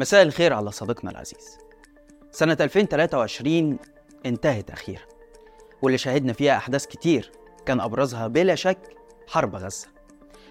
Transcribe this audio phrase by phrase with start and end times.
[0.00, 1.58] مساء الخير على صديقنا العزيز.
[2.32, 3.78] سنة 2023
[4.26, 5.02] انتهت أخيرا.
[5.82, 7.32] واللي شاهدنا فيها أحداث كتير
[7.66, 8.78] كان أبرزها بلا شك
[9.28, 9.88] حرب غزة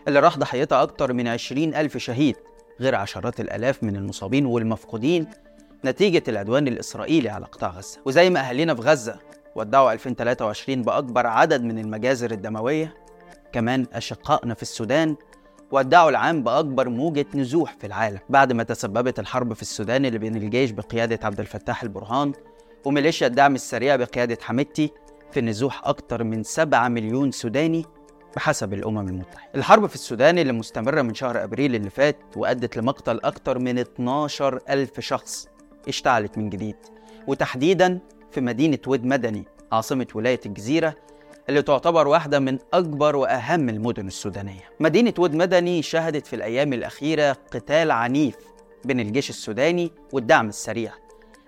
[0.07, 2.35] اللي راح ضحيتها أكتر من 20 ألف شهيد
[2.79, 5.27] غير عشرات الآلاف من المصابين والمفقودين
[5.85, 7.99] نتيجة العدوان الإسرائيلي على قطاع غزة.
[8.05, 9.19] وزي ما أهالينا في غزة
[9.55, 12.93] ودعوا 2023 بأكبر عدد من المجازر الدموية
[13.51, 15.15] كمان أشقائنا في السودان
[15.71, 18.19] ودعوا العام بأكبر موجة نزوح في العالم.
[18.29, 22.33] بعد ما تسببت الحرب في السودان اللي بين الجيش بقيادة عبد الفتاح البرهان
[22.85, 24.91] وميليشيا الدعم السريع بقيادة حميدتي
[25.31, 27.85] في نزوح أكتر من 7 مليون سوداني
[28.35, 29.51] بحسب الأمم المتحدة.
[29.55, 34.59] الحرب في السودان اللي مستمرة من شهر أبريل اللي فات وأدت لمقتل أكتر من 12
[34.69, 35.47] ألف شخص
[35.87, 36.75] اشتعلت من جديد.
[37.27, 37.99] وتحديدا
[38.31, 40.95] في مدينة ود مدني عاصمة ولاية الجزيرة
[41.49, 44.69] اللي تعتبر واحدة من أكبر وأهم المدن السودانية.
[44.79, 48.35] مدينة ود مدني شهدت في الأيام الأخيرة قتال عنيف
[48.85, 50.93] بين الجيش السوداني والدعم السريع.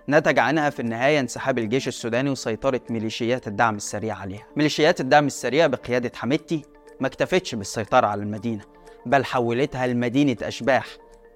[0.08, 4.46] نتج عنها في النهاية انسحاب الجيش السوداني وسيطرة ميليشيات الدعم السريع عليها.
[4.56, 6.62] ميليشيات الدعم السريع بقيادة حميدتي
[7.00, 8.64] ما اكتفتش بالسيطرة على المدينة
[9.06, 10.86] بل حولتها لمدينة أشباح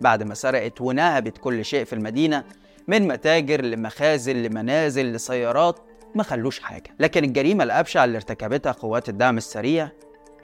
[0.00, 2.44] بعد ما سرقت ونهبت كل شيء في المدينة
[2.88, 5.78] من متاجر لمخازن لمنازل لسيارات
[6.16, 6.90] ما خلوش حاجة.
[7.00, 9.88] لكن الجريمة الأبشع اللي ارتكبتها قوات الدعم السريع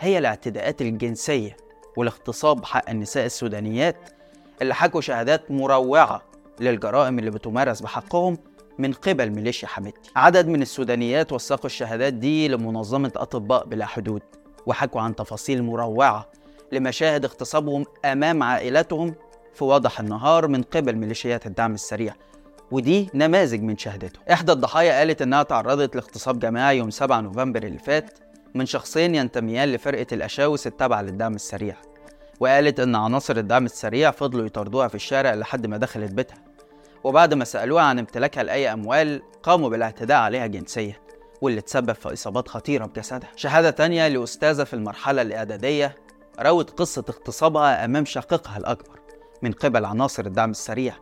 [0.01, 1.56] هي الاعتداءات الجنسية
[1.97, 3.97] والاغتصاب بحق النساء السودانيات
[4.62, 6.23] اللي حكوا شهادات مروعة
[6.61, 8.39] للجرائم اللي بتمارس بحقهم
[8.79, 10.11] من قبل ميليشيا حميدتي.
[10.17, 14.23] عدد من السودانيات وثقوا الشهادات دي لمنظمة أطباء بلا حدود
[14.67, 16.31] وحكوا عن تفاصيل مروعة
[16.73, 19.14] لمشاهد اغتصابهم أمام عائلاتهم
[19.55, 22.14] في وضح النهار من قبل ميليشيات الدعم السريع.
[22.73, 24.20] ودي نماذج من شهادته.
[24.33, 28.19] إحدى الضحايا قالت إنها تعرضت لاغتصاب جماعي يوم 7 نوفمبر اللي فات
[28.55, 31.77] من شخصين ينتميان لفرقة الأشاوس التابعة للدعم السريع
[32.41, 36.39] وقالت إن عناصر الدعم السريع فضلوا يطاردوها في الشارع لحد ما دخلت بيتها
[37.05, 40.95] وبعد ما سألوها عن امتلاكها لأي أموال قاموا بالاعتداء عليها جنسيا
[41.42, 43.31] واللي تسبب في إصابات خطيرة بجسدها.
[43.36, 45.96] شهادة تانية لأستاذة في المرحلة الإعدادية
[46.41, 49.01] روت قصة اغتصابها أمام شقيقها الأكبر
[49.42, 50.95] من قبل عناصر الدعم السريع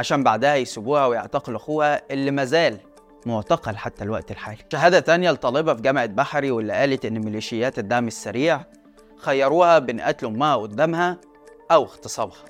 [0.00, 2.78] عشان بعدها يسيبوها ويعتقلوا أخوها اللي مازال
[3.26, 4.58] معتقل حتى الوقت الحالي.
[4.72, 8.60] شهادة تانية لطالبة في جامعة بحري واللي قالت إن ميليشيات الدعم السريع
[9.16, 11.18] خيروها بين قتل أمها قدامها
[11.70, 12.44] أو اغتصابها.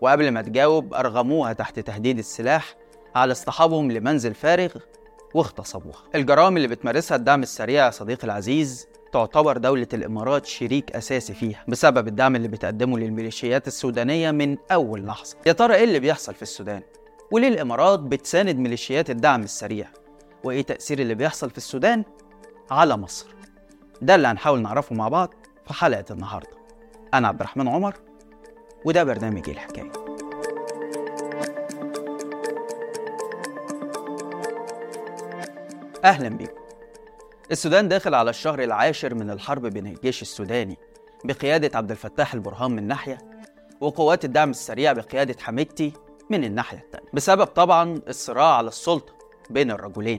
[0.00, 2.74] وقبل ما تجاوب أرغموها تحت تهديد السلاح
[3.14, 4.70] على اصطحابهم لمنزل فارغ
[5.34, 5.98] واغتصبوها.
[6.14, 8.86] الجرائم اللي بتمارسها الدعم السريع يا صديقي العزيز
[9.16, 15.36] تعتبر دولة الإمارات شريك أساسي فيها بسبب الدعم اللي بتقدمه للميليشيات السودانية من أول لحظة
[15.46, 16.82] يا ترى إيه اللي بيحصل في السودان؟
[17.32, 19.88] وليه الإمارات بتساند ميليشيات الدعم السريع؟
[20.44, 22.04] وإيه تأثير اللي بيحصل في السودان
[22.70, 23.26] على مصر؟
[24.02, 25.34] ده اللي هنحاول نعرفه مع بعض
[25.66, 26.56] في حلقة النهاردة
[27.14, 27.94] أنا عبد الرحمن عمر
[28.84, 29.92] وده برنامج الحكاية
[36.04, 36.65] أهلا بيكم
[37.50, 40.76] السودان داخل على الشهر العاشر من الحرب بين الجيش السوداني
[41.24, 43.18] بقيادة عبد الفتاح البرهان من ناحية
[43.80, 45.92] وقوات الدعم السريع بقيادة حميدتي
[46.30, 49.12] من الناحية الثانية بسبب طبعا الصراع على السلطة
[49.50, 50.18] بين الرجلين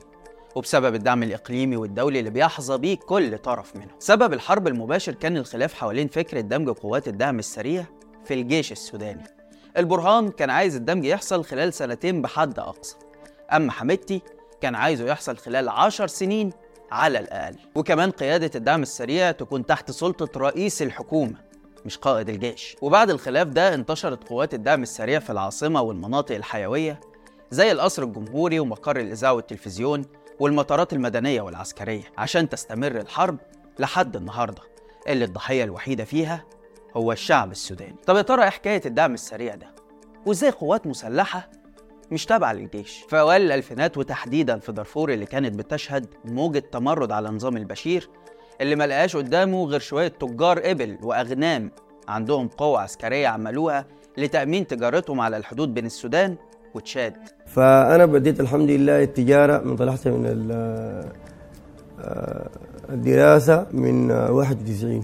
[0.55, 3.95] وبسبب الدعم الإقليمي والدولي اللي بيحظى بيه كل طرف منهم.
[3.99, 7.85] سبب الحرب المباشر كان الخلاف حوالين فكرة دمج قوات الدعم السريع
[8.25, 9.23] في الجيش السوداني.
[9.77, 12.95] البرهان كان عايز الدمج يحصل خلال سنتين بحد أقصى
[13.53, 14.21] أما حميدتي
[14.61, 16.51] كان عايزه يحصل خلال عشر سنين
[16.91, 17.55] على الأقل.
[17.75, 21.35] وكمان قيادة الدعم السريع تكون تحت سلطة رئيس الحكومة
[21.85, 22.75] مش قائد الجيش.
[22.81, 26.99] وبعد الخلاف ده انتشرت قوات الدعم السريع في العاصمة والمناطق الحيوية
[27.51, 30.05] زي القصر الجمهوري ومقر الإذاعة والتلفزيون
[30.39, 33.37] والمطارات المدنية والعسكرية عشان تستمر الحرب
[33.79, 34.61] لحد النهاردة.
[35.07, 36.45] اللي الضحية الوحيدة فيها
[36.95, 37.95] هو الشعب السوداني.
[38.05, 39.67] طب يا ترى إيه حكاية الدعم السريع ده؟
[40.25, 41.49] وإزاي قوات مسلحة
[42.11, 43.05] مش تابعة للجيش.
[43.09, 48.09] في أوائل الألفينات وتحديدا في دارفور اللي كانت بتشهد موجة تمرد على نظام البشير
[48.61, 51.71] اللي ما لقاش قدامه غير شوية تجار إبل وأغنام
[52.07, 53.85] عندهم قوة عسكرية عملوها
[54.17, 56.35] لتأمين تجارتهم على الحدود بين السودان
[56.73, 57.13] وتشاد.
[57.45, 60.51] فأنا بديت الحمد لله التجارة من طلعت من
[62.89, 65.03] الدراسة من 91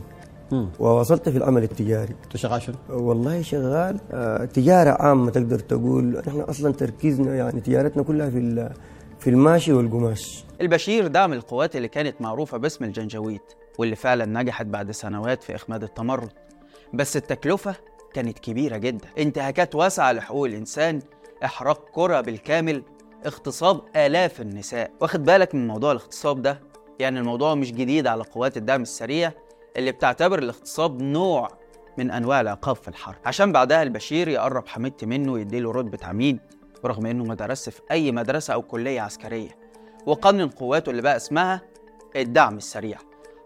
[0.80, 2.16] ووصلت في العمل التجاري.
[2.24, 6.22] أنت شغال شنو؟ والله شغال آه، تجارة عامة تقدر تقول.
[6.28, 8.70] نحن أصلا تركيزنا يعني تجارتنا كلها في
[9.20, 10.46] في الماشي والقماش.
[10.62, 13.42] البشير دعم القوات اللي كانت معروفة باسم الجنجويد
[13.80, 16.30] واللي فعلا نجحت بعد سنوات في إخماد التمرد.
[16.94, 17.76] بس التكلفة
[18.14, 19.08] كانت كبيرة جدا.
[19.18, 21.00] انتهاكات واسعة لحقوق الإنسان
[21.46, 22.84] إحراق قرى بالكامل
[23.26, 24.92] اغتصاب آلاف النساء.
[25.02, 26.60] واخد بالك من موضوع الاغتصاب ده؟
[27.00, 29.32] يعني الموضوع مش جديد على قوات الدعم السريع.
[29.78, 31.48] اللي بتعتبر الاغتصاب نوع
[31.98, 33.16] من أنواع العقاب في الحرب.
[33.26, 36.40] عشان بعدها البشير يقرب حميدتي منه ويديله رتبة عميد
[36.84, 39.50] ورغم إنه ما درسش في أي مدرسة أو كلية عسكرية.
[40.06, 41.62] وقنن قواته اللي بقى اسمها
[42.16, 42.98] الدعم السريع.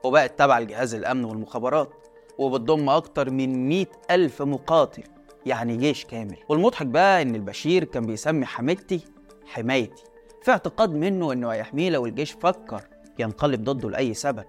[0.04, 1.90] وبقت تبع لجهاز الأمن والمخابرات.
[2.38, 5.04] وبتضم أكتر من مئة ألف مقاتل
[5.46, 6.38] يعني جيش كامل.
[6.50, 9.02] والمضحك بقى إن البشير كان بيسمي حميدتي
[9.46, 10.04] حمايتي.
[10.44, 12.82] في اعتقاد منه إنه هيحميه لو الجيش فكر
[13.20, 14.46] ينقلب ضده لأي سبب.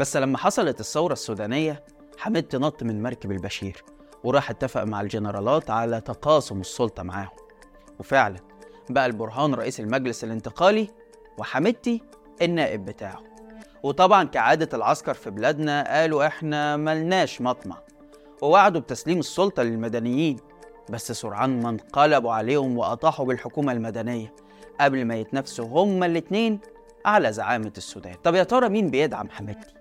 [0.00, 1.84] بس لما حصلت الثورة السودانية
[2.18, 3.84] حميدتي نط من مركب البشير
[4.24, 7.36] وراح اتفق مع الجنرالات على تقاسم السلطة معاهم.
[7.98, 8.36] وفعلا
[8.90, 10.88] بقى البرهان رئيس المجلس الانتقالي
[11.38, 12.02] وحميدتي
[12.42, 13.22] النائب بتاعه.
[13.82, 17.76] وطبعا كعادة العسكر في بلادنا قالوا إحنا ملناش مطمع.
[18.42, 20.36] ووعدوا بتسليم السلطة للمدنيين
[20.90, 24.34] بس سرعان ما انقلبوا عليهم وأطاحوا بالحكومة المدنية
[24.80, 26.60] قبل ما يتنافسوا هما الاتنين
[27.04, 28.14] على زعامة السودان.
[28.14, 29.79] طب يا ترى مين بيدعم حميدتي؟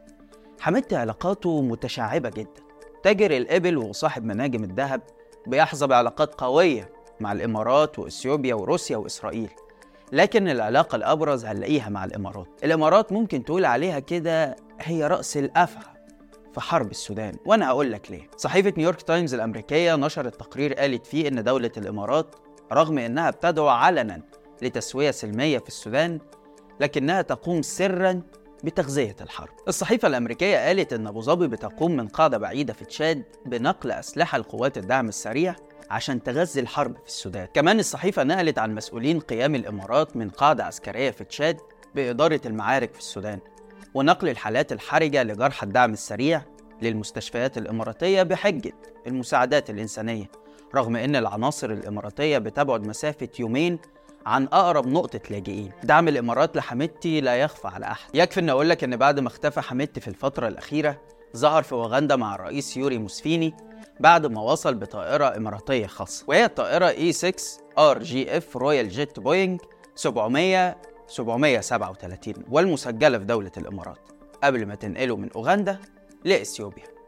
[0.59, 2.61] حميدتي علاقاته متشعبة جدا.
[3.03, 5.01] تاجر الإبل وصاحب مناجم الذهب
[5.47, 6.89] بيحظى بعلاقات قوية
[7.19, 9.49] مع الإمارات وإثيوبيا وروسيا وإسرائيل.
[10.11, 12.47] لكن العلاقة الأبرز هنلاقيها مع الإمارات.
[12.63, 15.93] الإمارات ممكن تقول عليها كده هي رأس الأفعى
[16.53, 17.35] في حرب السودان.
[17.45, 18.29] وأنا هقول لك ليه.
[18.37, 22.35] صحيفة نيويورك تايمز الأمريكية نشرت تقرير قالت فيه إن دولة الإمارات
[22.73, 24.21] رغم إنها بتدعو علنا
[24.61, 26.19] لتسوية سلمية في السودان
[26.79, 28.21] لكنها تقوم سرا
[28.63, 29.49] بتغذية الحرب.
[29.67, 34.77] الصحيفة الأمريكية قالت إن أبو ظبي بتقوم من قاعدة بعيدة في تشاد بنقل أسلحة لقوات
[34.77, 35.55] الدعم السريع
[35.89, 37.47] عشان تغذي الحرب في السودان.
[37.53, 41.57] كمان الصحيفة نقلت عن مسؤولين قيام الإمارات من قاعدة عسكرية في تشاد
[41.95, 43.39] بإدارة المعارك في السودان
[43.93, 46.41] ونقل الحالات الحرجة لجرحى الدعم السريع
[46.81, 48.73] للمستشفيات الإماراتية بحجة
[49.07, 50.25] المساعدات الإنسانية
[50.75, 53.79] رغم إن العناصر الإماراتية بتبعد مسافة يومين
[54.25, 55.71] عن أقرب نقطة لاجئين.
[55.83, 58.09] دعم الإمارات لحميدتي لا يخفى على أحد.
[58.13, 61.01] يكفي أن أقول لك أن بعد ما اختفى حميدتي في الفترة الأخيرة
[61.37, 63.53] ظهر في أوغندا مع الرئيس يوري موسفيني
[63.99, 66.25] بعد ما وصل بطائرة إماراتية خاصة.
[66.27, 69.61] وهي الطائرة A6 RJF رويال جيت بوينج
[69.95, 70.77] 700
[71.07, 73.99] 737 والمسجلة في دولة الإمارات
[74.43, 75.79] قبل ما تنقله من أوغندا
[76.25, 76.98] لإثيوبيا.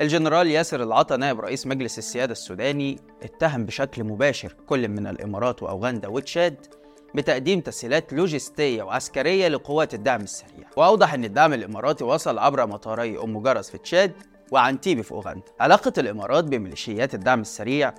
[0.00, 6.08] الجنرال ياسر العطا نائب رئيس مجلس السيادة السوداني اتهم بشكل مباشر كل من الإمارات وأوغندا
[6.08, 6.66] وتشاد
[7.14, 10.68] بتقديم تسهيلات لوجستية وعسكرية لقوات الدعم السريع.
[10.76, 14.12] وأوضح أن الدعم الإماراتي وصل عبر مطاري أم جرس في تشاد
[14.52, 15.42] وعنتيبي في أوغندا.
[15.60, 17.94] علاقة الإمارات بميليشيات الدعم السريع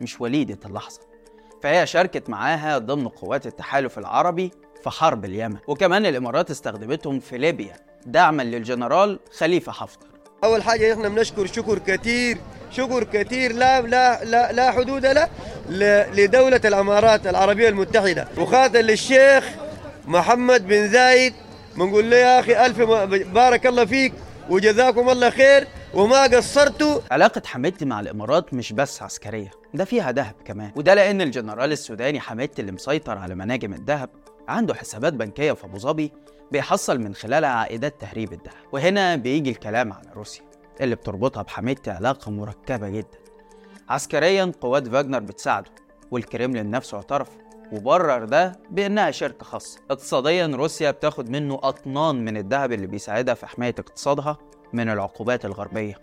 [0.00, 1.00] مش وليدة اللحظة
[1.62, 4.50] فهي شاركت معاها ضمن قوات التحالف العربي
[4.82, 5.56] في حرب اليمن.
[5.68, 7.76] وكمان الإمارات استخدمتهم في ليبيا
[8.06, 10.09] دعما للجنرال خليفة حفتر
[10.44, 12.38] أول حاجة إحنا بنشكر شكر كثير
[12.70, 15.28] شكر كثير لا لا لا, لا حدود له
[16.14, 18.28] لدولة الإمارات العربية المتحدة.
[18.38, 19.44] وخاطر للشيخ
[20.06, 21.34] محمد بن زايد
[21.76, 22.80] بنقول له يا أخي ألف
[23.34, 24.12] بارك الله فيك
[24.50, 27.00] وجزاكم الله خير وما قصرتوا.
[27.10, 30.70] علاقة حميدتي مع الإمارات مش بس عسكرية ده فيها دهب كمان.
[30.76, 34.10] وده لأن الجنرال السوداني حميدتي اللي مسيطر على مناجم الذهب
[34.48, 36.12] عنده حسابات بنكية في أبو ظبي
[36.52, 40.42] بيحصل من خلالها عائدات تهريب الذهب وهنا بيجي الكلام على روسيا
[40.80, 43.18] اللي بتربطها بحميدتي علاقة مركبة جدا.
[43.88, 45.70] عسكريا قوات فاجنر بتساعده
[46.10, 47.28] والكريملين نفسه اعترف.
[47.72, 49.80] وبرر ده بإنها شركة خاصة.
[49.90, 54.38] اقتصاديا روسيا بتاخد منه أطنان من الذهب اللي بيساعدها في حماية اقتصادها
[54.72, 55.94] من العقوبات الغربية.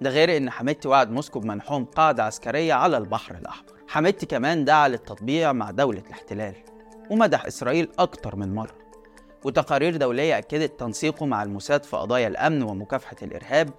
[0.00, 3.72] ده غير إن حميدتي وعد موسكو بمنحهم قاعدة عسكرية على البحر الأحمر.
[3.88, 6.54] حميدتي كمان دعا للتطبيع مع دولة الاحتلال
[7.10, 8.89] ومدح إسرائيل أكتر من مرة.
[9.44, 13.70] وتقارير دولية أكدت تنسيقه مع الموساد في قضايا الأمن ومكافحة الإرهاب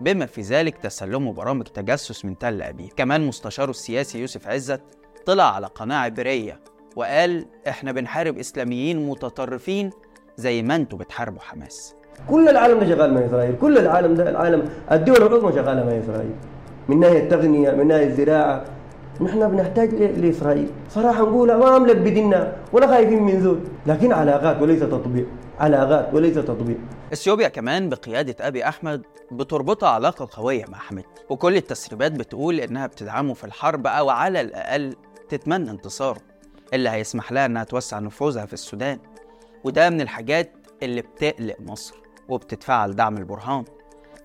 [0.00, 2.88] بما في ذلك تسلمه برامج تجسس من تل أبيب.
[2.96, 4.80] كمان مستشاره السياسي يوسف عزت
[5.26, 6.60] طلع على قناة عبرية
[6.96, 9.90] وقال إحنا بنحارب إسلاميين متطرفين
[10.36, 11.94] زي ما أنتوا بتحاربوا حماس.
[12.28, 13.54] كل العالم ده شغال مع إسرائيل.
[13.60, 16.34] كل العالم ده العالم الدول العظمى شغالة مع إسرائيل.
[16.88, 18.64] من ناحية التغنية من ناحية الزراعة
[19.20, 23.60] نحن بنحتاج لاسرائيل صراحة نقولها ما ملبدينها ولا خايفين من زول.
[23.86, 25.24] لكن علاقات وليس تطبيع
[25.60, 26.76] علاقات وليس تطبيع
[27.12, 33.34] إثيوبيا كمان بقيادة أبي أحمد بتربطها علاقة قوية مع حميدتي وكل التسريبات بتقول إنها بتدعمه
[33.34, 34.96] في الحرب أو على الأقل
[35.28, 36.20] تتمنى انتصاره.
[36.74, 38.98] اللي هيسمح لها إنها توسع نفوذها في السودان.
[39.64, 41.94] وده من الحاجات اللي بتقلق مصر
[42.28, 43.64] وبتدفعها لدعم البرهان.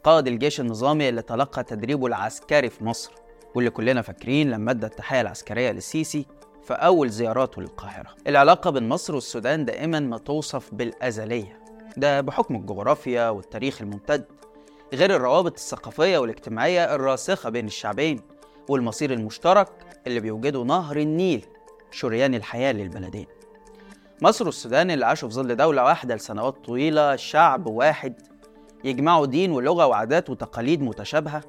[0.03, 3.22] قائد الجيش النظامي اللي تلقى تدريبه العسكري في مصر.
[3.55, 6.25] واللي كلنا فاكرين لما أدى التحية العسكرية للسيسي
[6.63, 8.09] في أول زياراته للقاهرة.
[8.27, 11.59] العلاقة بين مصر والسودان دائما ما توصف بالأزلية.
[11.97, 14.25] ده بحكم الجغرافيا والتاريخ الممتد
[14.93, 18.21] غير الروابط الثقافية والاجتماعية الراسخة بين الشعبين
[18.69, 19.67] والمصير المشترك
[20.07, 21.45] اللي بيوجده نهر النيل
[21.91, 23.27] شريان الحياة للبلدين.
[24.21, 28.13] مصر والسودان اللي عاشوا في ظل دولة واحدة لسنوات طويلة شعب واحد
[28.83, 31.43] يجمعوا دين ولغة وعادات وتقاليد متشابهة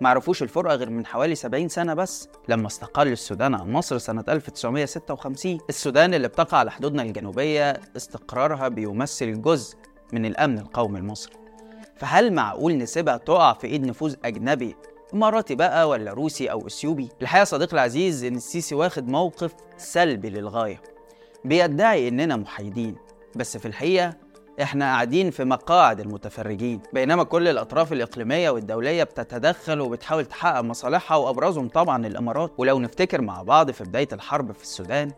[0.00, 5.58] معرفوش الفرقة غير من حوالي 70 سنة بس لما استقل السودان عن مصر سنة 1956
[5.68, 9.76] السودان اللي بتقع على حدودنا الجنوبية استقرارها بيمثل جزء
[10.12, 11.32] من الأمن القومي المصري
[11.96, 14.76] فهل معقول نسيبها تقع في إيد نفوذ أجنبي
[15.14, 20.82] إماراتي بقى ولا روسي أو إثيوبي؟ الحقيقة صديقي العزيز إن السيسي واخد موقف سلبي للغاية
[21.44, 22.96] بيدعي إننا محايدين
[23.36, 24.14] بس في الحقيقة
[24.62, 31.68] إحنا قاعدين في مقاعد المتفرجين بينما كل الأطراف الإقليمية والدولية بتتدخل وبتحاول تحقق مصالحها وأبرزهم
[31.68, 35.12] طبعا الامارات ولو نفتكر مع بعض في بداية الحرب في السودان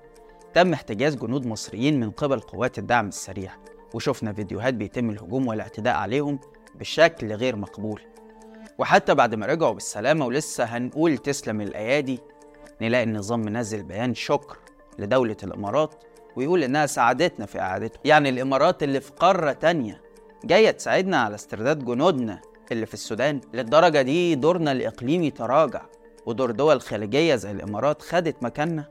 [0.54, 3.52] تم احتجاز جنود مصريين من قبل قوات الدعم السريع.
[3.94, 6.38] وشفنا فيديوهات بيتم الهجوم والاعتداء عليهم
[6.74, 8.00] بشكل غير مقبول.
[8.78, 12.20] وحتى بعد ما رجعوا بالسلامة ولسه هنقول تسلم الأيادي
[12.80, 14.56] نلاقي النظام منزل بيان شكر
[14.98, 15.94] لدولة الإمارات
[16.36, 20.00] ويقول إنها ساعدتنا في إعادته يعني الإمارات اللي في قارة تانية
[20.44, 22.40] جاية تساعدنا على استرداد جنودنا
[22.72, 23.40] اللي في السودان.
[23.54, 25.82] للدرجة دي دورنا الإقليمي تراجع
[26.26, 28.84] ودور دول خليجية زي الإمارات خدت مكاننا.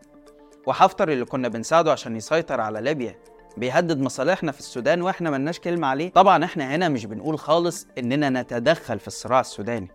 [0.65, 3.15] وحفتر اللي كنا بنساعده عشان يسيطر على ليبيا
[3.57, 6.11] بيهدد مصالحنا في السودان وإحنا ملناش كلمة عليه.
[6.11, 9.87] طبعا إحنا هنا مش بنقول خالص إننا نتدخل في الصراع السوداني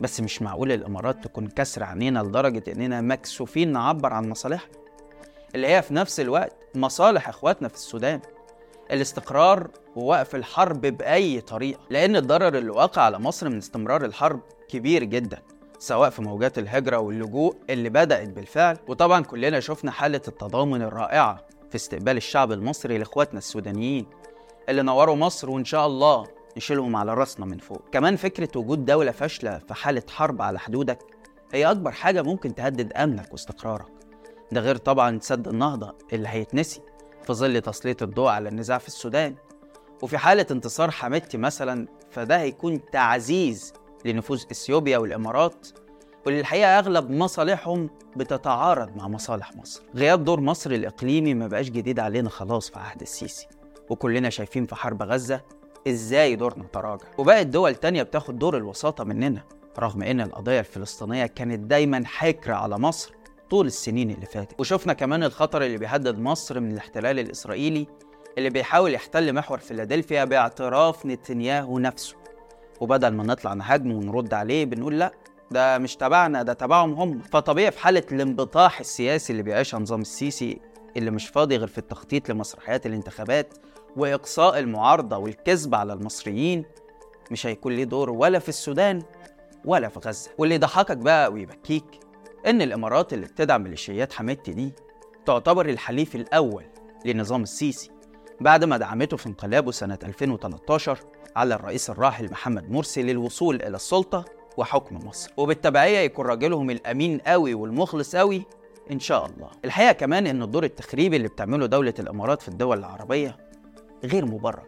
[0.00, 4.70] بس مش معقول الإمارات تكون كسر عينينا لدرجة إننا مكسوفين نعبر عن مصالحنا
[5.54, 8.20] اللي هي في نفس الوقت مصالح إخواتنا في السودان.
[8.90, 15.04] الاستقرار ووقف الحرب بأي طريقة لأن الضرر اللي وقع على مصر من استمرار الحرب كبير
[15.04, 15.42] جدا
[15.78, 18.78] سواء في موجات الهجرة واللجوء اللي بدأت بالفعل.
[18.88, 24.06] وطبعا كلنا شفنا حالة التضامن الرائعة في استقبال الشعب المصري لإخواتنا السودانيين
[24.68, 26.26] اللي نوروا مصر وإن شاء الله
[26.56, 27.82] نشيلهم على راسنا من فوق.
[27.92, 30.98] كمان فكرة وجود دولة فاشلة في حالة حرب على حدودك
[31.52, 34.01] هي أكبر حاجة ممكن تهدد أمنك واستقرارك.
[34.52, 36.80] ده غير طبعا سد النهضة اللي هيتنسي
[37.22, 39.34] في ظل تسليط الضوء على النزاع في السودان.
[40.02, 43.72] وفي حالة انتصار حميدتي مثلا فده هيكون تعزيز
[44.04, 45.68] لنفوذ إثيوبيا والإمارات
[46.26, 49.82] واللي الحقيقة أغلب مصالحهم بتتعارض مع مصالح مصر.
[49.94, 53.46] غياب دور مصر الإقليمي ما بقاش جديد علينا خلاص في عهد السيسي.
[53.90, 55.40] وكلنا شايفين في حرب غزة
[55.88, 57.04] إزاي دورنا تراجع.
[57.18, 59.44] وبقت دول تانية بتاخد دور الوساطة مننا
[59.78, 63.14] رغم إن القضية الفلسطينية كانت دايما حكر على مصر.
[63.52, 64.60] طول السنين اللي فاتت.
[64.60, 67.86] وشفنا كمان الخطر اللي بيهدد مصر من الاحتلال الإسرائيلي
[68.38, 72.16] اللي بيحاول يحتل محور فيلادلفيا باعتراف نتنياهو نفسه.
[72.80, 75.12] وبدل ما نطلع نهاجمه ونرد عليه بنقول لا
[75.50, 77.20] ده مش تبعنا ده تبعهم هم.
[77.20, 80.60] فطبيعي في حالة الانبطاح السياسي اللي بيعيشها نظام السيسي
[80.96, 83.54] اللي مش فاضي غير في التخطيط لمسرحيات الانتخابات
[83.96, 86.64] وإقصاء المعارضة والكذب على المصريين
[87.30, 89.02] مش هيكون ليه دور ولا في السودان
[89.64, 90.30] ولا في غزة.
[90.38, 91.84] واللي يضحكك بقى ويبكيك
[92.46, 94.72] إن الإمارات اللي بتدعم ميليشيات حميدتي دي
[95.26, 96.64] تعتبر الحليف الأول
[97.04, 97.90] لنظام السيسي
[98.40, 100.98] بعد ما دعمته في انقلابه سنة 2013
[101.36, 104.24] على الرئيس الراحل محمد مرسي للوصول إلى السلطة
[104.56, 105.30] وحكم مصر.
[105.36, 108.42] وبالتبعية يكون راجلهم الأمين قوي والمخلص قوي
[108.90, 109.50] إن شاء الله.
[109.64, 113.36] الحقيقة كمان إن الدور التخريبي اللي بتعمله دولة الإمارات في الدول العربية
[114.04, 114.62] غير مبرر.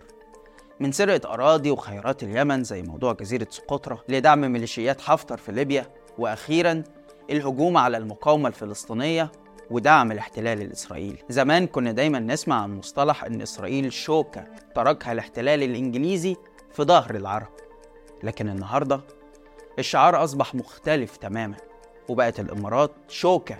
[0.80, 5.86] من سرقة أراضي وخيرات اليمن زي موضوع جزيرة سقطرى لدعم ميليشيات حفتر في ليبيا
[6.18, 6.82] وأخيرا
[7.30, 9.32] الهجوم على المقاومة الفلسطينية
[9.70, 11.18] ودعم الاحتلال الإسرائيلي.
[11.28, 16.36] زمان كنا دايما نسمع عن مصطلح أن إسرائيل شوكة تركها الاحتلال الإنجليزي
[16.72, 17.48] في ظهر العرب.
[18.22, 19.00] لكن النهاردة
[19.78, 21.56] الشعار أصبح مختلف تماما
[22.08, 23.58] وبقت الإمارات شوكة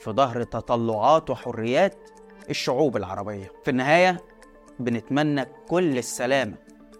[0.00, 1.96] في ظهر تطلعات وحريات
[2.50, 3.52] الشعوب العربية.
[3.64, 4.20] في النهاية
[4.78, 6.54] بنتمنى كل السلامة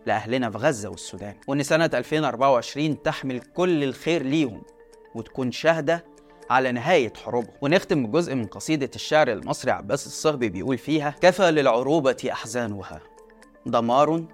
[0.06, 1.34] لأهلنا في غزة والسودان.
[1.48, 4.62] وإن سنة 2024 تحمل كل الخير ليهم.
[5.14, 6.04] وتكون شاهدة
[6.50, 7.54] على نهاية حروبهم.
[7.60, 13.00] ونختم بجزء من قصيدة الشاعر المصري عباس الصهبي بيقول فيها كفى للعروبة أحزانها
[13.66, 14.24] دمار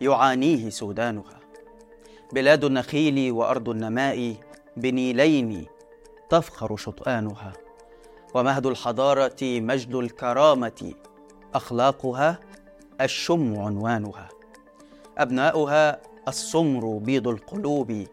[0.00, 1.40] يعانيه سودانها.
[2.32, 4.34] بلاد النخيل وأرض النماء
[4.76, 5.66] بنيلين
[6.28, 7.52] تفخر شطآنها.
[8.34, 10.92] ومهد الحضارة مجد الكرامة
[11.54, 12.40] أخلاقها
[13.00, 14.28] الشم عنوانها.
[15.18, 18.06] أبناؤها السمر بيض القلوب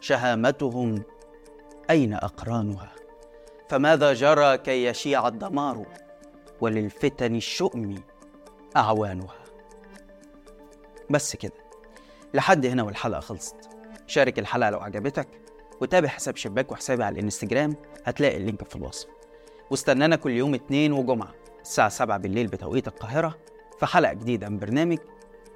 [0.00, 1.02] شهامتهم
[1.92, 2.92] أين أقرانها؟
[3.68, 5.86] فماذا جرى كي يشيع الدمار
[6.60, 7.94] وللفتن الشؤم
[8.76, 9.34] أعوانها؟
[11.10, 11.52] بس كده
[12.34, 13.56] لحد هنا والحلقة خلصت.
[14.06, 15.28] شارك الحلقة لو عجبتك
[15.80, 19.08] وتابع حساب شباك وحسابي على الإنستجرام هتلاقي اللينك في الوصف.
[19.70, 23.38] واستنانا كل يوم اتنين وجمعة الساعة 7 بالليل بتوقيت القاهرة
[23.78, 24.98] في حلقة جديدة من برنامج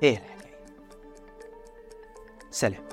[0.02, 0.56] إيه الحكاية؟
[2.50, 2.85] سلام.